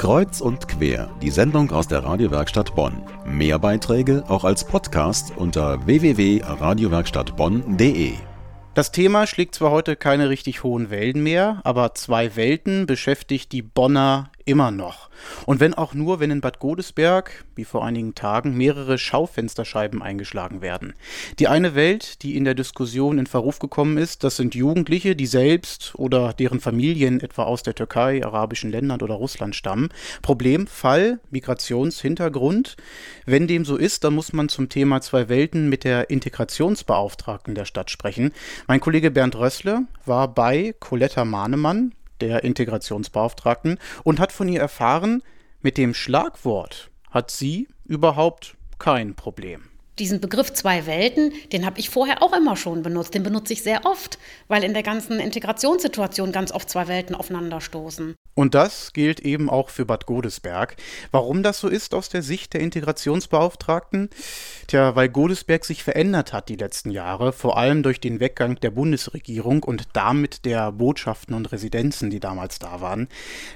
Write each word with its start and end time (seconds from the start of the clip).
Kreuz 0.00 0.40
und 0.40 0.66
quer, 0.66 1.10
die 1.20 1.28
Sendung 1.28 1.70
aus 1.72 1.86
der 1.86 2.02
Radiowerkstatt 2.02 2.74
Bonn. 2.74 3.02
Mehr 3.26 3.58
Beiträge 3.58 4.24
auch 4.28 4.44
als 4.44 4.64
Podcast 4.64 5.34
unter 5.36 5.84
www.radiowerkstattbonn.de. 5.84 8.14
Das 8.72 8.92
Thema 8.92 9.26
schlägt 9.26 9.56
zwar 9.56 9.72
heute 9.72 9.96
keine 9.96 10.30
richtig 10.30 10.62
hohen 10.62 10.88
Wellen 10.88 11.22
mehr, 11.22 11.60
aber 11.64 11.94
zwei 11.94 12.34
Welten 12.34 12.86
beschäftigt 12.86 13.52
die 13.52 13.60
Bonner 13.60 14.30
immer 14.44 14.70
noch. 14.70 15.10
Und 15.46 15.60
wenn 15.60 15.74
auch 15.74 15.94
nur, 15.94 16.20
wenn 16.20 16.30
in 16.30 16.40
Bad 16.40 16.58
Godesberg, 16.58 17.44
wie 17.54 17.64
vor 17.64 17.84
einigen 17.84 18.14
Tagen, 18.14 18.56
mehrere 18.56 18.98
Schaufensterscheiben 18.98 20.02
eingeschlagen 20.02 20.62
werden. 20.62 20.94
Die 21.38 21.48
eine 21.48 21.74
Welt, 21.74 22.22
die 22.22 22.36
in 22.36 22.44
der 22.44 22.54
Diskussion 22.54 23.18
in 23.18 23.26
Verruf 23.26 23.58
gekommen 23.58 23.98
ist, 23.98 24.24
das 24.24 24.36
sind 24.36 24.54
Jugendliche, 24.54 25.16
die 25.16 25.26
selbst 25.26 25.92
oder 25.96 26.32
deren 26.32 26.60
Familien 26.60 27.20
etwa 27.20 27.44
aus 27.44 27.62
der 27.62 27.74
Türkei, 27.74 28.24
arabischen 28.24 28.70
Ländern 28.70 29.02
oder 29.02 29.14
Russland 29.14 29.54
stammen. 29.54 29.90
Problem, 30.22 30.66
Fall, 30.66 31.20
Migrationshintergrund. 31.30 32.76
Wenn 33.26 33.46
dem 33.46 33.64
so 33.64 33.76
ist, 33.76 34.04
dann 34.04 34.14
muss 34.14 34.32
man 34.32 34.48
zum 34.48 34.68
Thema 34.68 35.00
zwei 35.00 35.28
Welten 35.28 35.68
mit 35.68 35.84
der 35.84 36.10
Integrationsbeauftragten 36.10 37.54
der 37.54 37.64
Stadt 37.64 37.90
sprechen. 37.90 38.32
Mein 38.66 38.80
Kollege 38.80 39.10
Bernd 39.10 39.36
Rössle 39.36 39.82
war 40.06 40.28
bei 40.28 40.74
Coletta 40.80 41.24
Mahnemann, 41.24 41.92
der 42.20 42.44
Integrationsbeauftragten, 42.44 43.78
und 44.04 44.20
hat 44.20 44.32
von 44.32 44.48
ihr 44.48 44.60
erfahren, 44.60 45.22
mit 45.60 45.76
dem 45.78 45.94
Schlagwort 45.94 46.90
hat 47.10 47.30
sie 47.30 47.68
überhaupt 47.84 48.56
kein 48.78 49.14
Problem 49.14 49.69
diesen 50.00 50.20
Begriff 50.20 50.52
zwei 50.52 50.86
Welten, 50.86 51.32
den 51.52 51.64
habe 51.66 51.78
ich 51.78 51.90
vorher 51.90 52.22
auch 52.22 52.32
immer 52.32 52.56
schon 52.56 52.82
benutzt. 52.82 53.14
Den 53.14 53.22
benutze 53.22 53.52
ich 53.52 53.62
sehr 53.62 53.84
oft, 53.84 54.18
weil 54.48 54.64
in 54.64 54.72
der 54.72 54.82
ganzen 54.82 55.20
Integrationssituation 55.20 56.32
ganz 56.32 56.50
oft 56.50 56.68
zwei 56.68 56.88
Welten 56.88 57.14
aufeinanderstoßen. 57.14 58.14
Und 58.34 58.54
das 58.54 58.92
gilt 58.92 59.20
eben 59.20 59.50
auch 59.50 59.68
für 59.68 59.84
Bad 59.84 60.06
Godesberg. 60.06 60.76
Warum 61.10 61.42
das 61.42 61.60
so 61.60 61.68
ist 61.68 61.94
aus 61.94 62.08
der 62.08 62.22
Sicht 62.22 62.54
der 62.54 62.62
Integrationsbeauftragten? 62.62 64.08
Tja, 64.66 64.96
weil 64.96 65.10
Godesberg 65.10 65.64
sich 65.64 65.84
verändert 65.84 66.32
hat 66.32 66.48
die 66.48 66.56
letzten 66.56 66.90
Jahre, 66.90 67.32
vor 67.32 67.58
allem 67.58 67.82
durch 67.82 68.00
den 68.00 68.18
Weggang 68.18 68.56
der 68.56 68.70
Bundesregierung 68.70 69.62
und 69.62 69.88
damit 69.92 70.46
der 70.46 70.72
Botschaften 70.72 71.34
und 71.34 71.52
Residenzen, 71.52 72.08
die 72.08 72.20
damals 72.20 72.58
da 72.58 72.80
waren. 72.80 73.08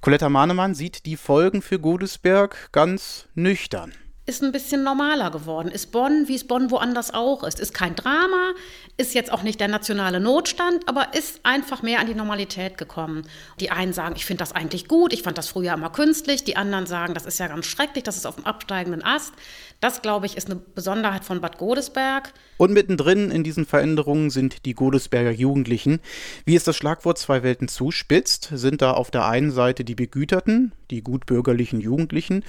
Coletta 0.00 0.28
Mahnemann 0.28 0.74
sieht 0.74 1.06
die 1.06 1.16
Folgen 1.16 1.62
für 1.62 1.78
Godesberg 1.78 2.70
ganz 2.72 3.28
nüchtern 3.34 3.92
ist 4.24 4.42
ein 4.42 4.52
bisschen 4.52 4.84
normaler 4.84 5.30
geworden. 5.30 5.68
Ist 5.68 5.90
Bonn, 5.90 6.28
wie 6.28 6.36
es 6.36 6.46
Bonn 6.46 6.70
woanders 6.70 7.12
auch 7.12 7.42
ist. 7.42 7.58
Ist 7.58 7.74
kein 7.74 7.96
Drama, 7.96 8.52
ist 8.96 9.14
jetzt 9.14 9.32
auch 9.32 9.42
nicht 9.42 9.58
der 9.58 9.66
nationale 9.66 10.20
Notstand, 10.20 10.88
aber 10.88 11.08
ist 11.14 11.40
einfach 11.42 11.82
mehr 11.82 11.98
an 11.98 12.06
die 12.06 12.14
Normalität 12.14 12.78
gekommen. 12.78 13.26
Die 13.58 13.70
einen 13.70 13.92
sagen, 13.92 14.14
ich 14.16 14.24
finde 14.24 14.42
das 14.42 14.52
eigentlich 14.52 14.86
gut, 14.86 15.12
ich 15.12 15.22
fand 15.22 15.38
das 15.38 15.48
früher 15.48 15.74
immer 15.74 15.90
künstlich. 15.90 16.44
Die 16.44 16.56
anderen 16.56 16.86
sagen, 16.86 17.14
das 17.14 17.26
ist 17.26 17.40
ja 17.40 17.48
ganz 17.48 17.66
schrecklich, 17.66 18.04
das 18.04 18.16
ist 18.16 18.26
auf 18.26 18.36
dem 18.36 18.46
absteigenden 18.46 19.02
Ast. 19.02 19.32
Das, 19.80 20.00
glaube 20.00 20.26
ich, 20.26 20.36
ist 20.36 20.48
eine 20.48 20.60
Besonderheit 20.60 21.24
von 21.24 21.40
Bad 21.40 21.58
Godesberg. 21.58 22.32
Und 22.56 22.72
mittendrin 22.72 23.32
in 23.32 23.42
diesen 23.42 23.66
Veränderungen 23.66 24.30
sind 24.30 24.64
die 24.64 24.74
Godesberger 24.74 25.32
Jugendlichen. 25.32 25.98
Wie 26.44 26.54
es 26.54 26.62
das 26.62 26.76
Schlagwort 26.76 27.18
zwei 27.18 27.42
Welten 27.42 27.66
zuspitzt, 27.66 28.50
sind 28.52 28.80
da 28.80 28.92
auf 28.92 29.10
der 29.10 29.26
einen 29.26 29.50
Seite 29.50 29.82
die 29.82 29.96
Begüterten, 29.96 30.70
die 30.92 31.02
gutbürgerlichen 31.02 31.80
Jugendlichen, 31.80 32.44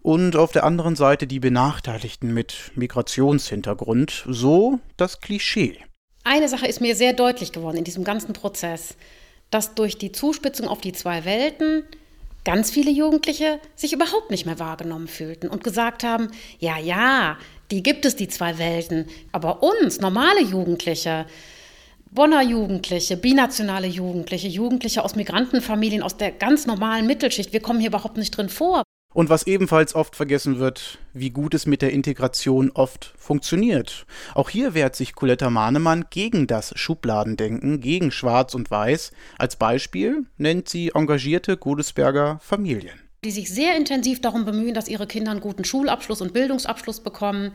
und 0.00 0.36
auf 0.36 0.52
der 0.52 0.64
anderen 0.64 0.96
Seite 0.96 1.17
die 1.26 1.40
Benachteiligten 1.40 2.32
mit 2.32 2.72
Migrationshintergrund. 2.74 4.24
So 4.28 4.80
das 4.96 5.20
Klischee. 5.20 5.78
Eine 6.24 6.48
Sache 6.48 6.66
ist 6.66 6.80
mir 6.80 6.94
sehr 6.94 7.12
deutlich 7.12 7.52
geworden 7.52 7.78
in 7.78 7.84
diesem 7.84 8.04
ganzen 8.04 8.32
Prozess, 8.32 8.96
dass 9.50 9.74
durch 9.74 9.96
die 9.98 10.12
Zuspitzung 10.12 10.68
auf 10.68 10.80
die 10.80 10.92
zwei 10.92 11.24
Welten 11.24 11.84
ganz 12.44 12.70
viele 12.70 12.90
Jugendliche 12.90 13.60
sich 13.76 13.92
überhaupt 13.92 14.30
nicht 14.30 14.46
mehr 14.46 14.58
wahrgenommen 14.58 15.08
fühlten 15.08 15.48
und 15.48 15.64
gesagt 15.64 16.04
haben, 16.04 16.28
ja, 16.58 16.78
ja, 16.78 17.38
die 17.70 17.82
gibt 17.82 18.04
es, 18.04 18.16
die 18.16 18.28
zwei 18.28 18.58
Welten, 18.58 19.06
aber 19.32 19.62
uns, 19.62 20.00
normale 20.00 20.42
Jugendliche, 20.42 21.26
Bonner 22.10 22.42
Jugendliche, 22.42 23.18
binationale 23.18 23.86
Jugendliche, 23.86 24.48
Jugendliche 24.48 25.04
aus 25.04 25.14
Migrantenfamilien, 25.14 26.02
aus 26.02 26.16
der 26.16 26.32
ganz 26.32 26.66
normalen 26.66 27.06
Mittelschicht, 27.06 27.52
wir 27.52 27.60
kommen 27.60 27.80
hier 27.80 27.90
überhaupt 27.90 28.16
nicht 28.16 28.30
drin 28.30 28.48
vor. 28.48 28.82
Und 29.18 29.30
was 29.30 29.48
ebenfalls 29.48 29.96
oft 29.96 30.14
vergessen 30.14 30.60
wird, 30.60 31.00
wie 31.12 31.30
gut 31.30 31.52
es 31.52 31.66
mit 31.66 31.82
der 31.82 31.90
Integration 31.90 32.70
oft 32.70 33.14
funktioniert. 33.18 34.06
Auch 34.32 34.48
hier 34.48 34.74
wehrt 34.74 34.94
sich 34.94 35.16
Coletta 35.16 35.50
Mahnemann 35.50 36.04
gegen 36.08 36.46
das 36.46 36.72
Schubladendenken, 36.78 37.80
gegen 37.80 38.12
Schwarz 38.12 38.54
und 38.54 38.70
Weiß. 38.70 39.10
Als 39.36 39.56
Beispiel 39.56 40.26
nennt 40.36 40.68
sie 40.68 40.92
engagierte 40.94 41.56
Godesberger 41.56 42.38
Familien 42.40 43.07
die 43.24 43.32
sich 43.32 43.52
sehr 43.52 43.76
intensiv 43.76 44.20
darum 44.20 44.44
bemühen, 44.44 44.74
dass 44.74 44.86
ihre 44.86 45.08
Kinder 45.08 45.32
einen 45.32 45.40
guten 45.40 45.64
Schulabschluss 45.64 46.20
und 46.20 46.32
Bildungsabschluss 46.32 47.00
bekommen, 47.00 47.50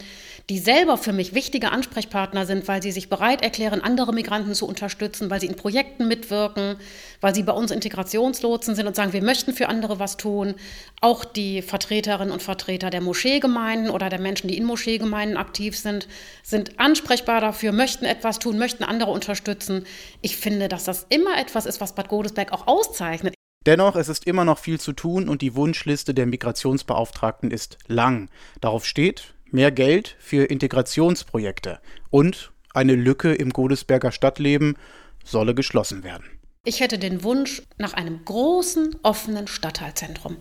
die 0.50 0.60
selber 0.60 0.98
für 0.98 1.14
mich 1.14 1.34
wichtige 1.34 1.72
Ansprechpartner 1.72 2.46
sind, 2.46 2.68
weil 2.68 2.82
sie 2.82 2.92
sich 2.92 3.08
bereit 3.08 3.42
erklären, 3.42 3.80
andere 3.80 4.14
Migranten 4.14 4.56
zu 4.56 4.68
unterstützen, 4.68 5.30
weil 5.30 5.40
sie 5.40 5.48
in 5.48 5.56
Projekten 5.56 6.10
mitwirken, 6.10 6.76
weil 7.22 7.34
sie 7.34 7.44
bei 7.44 7.54
uns 7.54 7.72
Integrationslotsen 7.72 8.76
sind 8.76 8.88
und 8.88 8.96
sagen, 8.98 9.14
wir 9.14 9.24
möchten 9.24 9.54
für 9.54 9.70
andere 9.70 10.00
was 10.00 10.18
tun. 10.18 10.56
Auch 11.00 11.24
die 11.24 11.62
Vertreterinnen 11.62 12.34
und 12.34 12.42
Vertreter 12.42 12.90
der 12.90 13.02
Moscheegemeinden 13.02 13.90
oder 13.90 14.10
der 14.10 14.20
Menschen, 14.20 14.50
die 14.50 14.58
in 14.58 14.66
Moscheegemeinden 14.66 15.38
aktiv 15.38 15.78
sind, 15.78 16.10
sind 16.44 16.78
ansprechbar 16.78 17.40
dafür, 17.40 17.72
möchten 17.72 18.04
etwas 18.04 18.40
tun, 18.40 18.58
möchten 18.58 18.84
andere 18.84 19.12
unterstützen. 19.12 19.86
Ich 20.22 20.36
finde, 20.36 20.68
dass 20.68 20.84
das 20.84 21.06
immer 21.08 21.38
etwas 21.38 21.66
ist, 21.66 21.80
was 21.80 21.96
Bad 21.96 22.10
Godesberg 22.10 22.52
auch 22.52 22.68
auszeichnet. 22.68 23.34
Dennoch, 23.66 23.96
es 23.96 24.10
ist 24.10 24.28
immer 24.28 24.44
noch 24.44 24.60
viel 24.60 24.80
zu 24.80 24.92
tun 24.92 25.30
und 25.30 25.42
die 25.42 25.56
Wunschliste 25.56 26.14
der 26.14 26.26
Migrationsbeauftragten 26.26 27.50
ist 27.50 27.78
lang. 27.88 28.30
Darauf 28.60 28.86
steht 28.86 29.34
mehr 29.52 29.72
Geld 29.72 30.18
für 30.20 30.46
Integrationsprojekte 30.46 31.80
und 32.10 32.52
eine 32.74 32.96
Lücke 32.96 33.34
im 33.34 33.52
Godesberger 33.52 34.12
Stadtleben 34.12 34.76
solle 35.24 35.56
geschlossen 35.56 36.04
werden. 36.04 36.26
Ich 36.66 36.82
hätte 36.82 36.98
den 36.98 37.24
Wunsch 37.24 37.62
nach 37.78 37.94
einem 37.94 38.26
großen, 38.26 38.98
offenen 39.04 39.48
Stadtteilzentrum. 39.48 40.38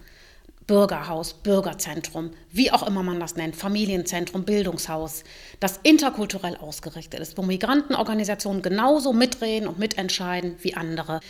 Bürgerhaus, 0.66 1.34
Bürgerzentrum, 1.34 2.30
wie 2.50 2.70
auch 2.70 2.86
immer 2.86 3.02
man 3.02 3.18
das 3.18 3.34
nennt, 3.34 3.56
Familienzentrum, 3.56 4.44
Bildungshaus, 4.44 5.24
das 5.58 5.80
interkulturell 5.82 6.56
ausgerichtet 6.56 7.18
ist, 7.18 7.36
wo 7.36 7.42
Migrantenorganisationen 7.42 8.62
genauso 8.62 9.12
mitreden 9.12 9.66
und 9.66 9.80
mitentscheiden 9.80 10.54
wie 10.62 10.74
andere 10.74 11.20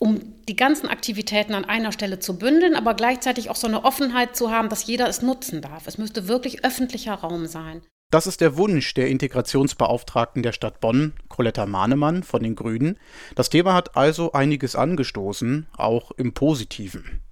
um 0.00 0.20
die 0.48 0.56
ganzen 0.56 0.88
Aktivitäten 0.88 1.54
an 1.54 1.66
einer 1.66 1.92
Stelle 1.92 2.18
zu 2.18 2.38
bündeln, 2.38 2.74
aber 2.74 2.94
gleichzeitig 2.94 3.50
auch 3.50 3.56
so 3.56 3.68
eine 3.68 3.84
Offenheit 3.84 4.34
zu 4.34 4.50
haben, 4.50 4.70
dass 4.70 4.86
jeder 4.86 5.08
es 5.08 5.22
nutzen 5.22 5.60
darf. 5.60 5.86
Es 5.86 5.98
müsste 5.98 6.26
wirklich 6.26 6.64
öffentlicher 6.64 7.14
Raum 7.14 7.46
sein. 7.46 7.82
Das 8.10 8.26
ist 8.26 8.40
der 8.40 8.56
Wunsch 8.56 8.92
der 8.94 9.08
Integrationsbeauftragten 9.08 10.42
der 10.42 10.52
Stadt 10.52 10.80
Bonn, 10.80 11.12
Coletta 11.28 11.66
Mahnemann 11.66 12.24
von 12.24 12.42
den 12.42 12.56
Grünen. 12.56 12.98
Das 13.36 13.50
Thema 13.50 13.74
hat 13.74 13.96
also 13.96 14.32
einiges 14.32 14.74
angestoßen, 14.74 15.68
auch 15.76 16.10
im 16.12 16.32
Positiven. 16.32 17.22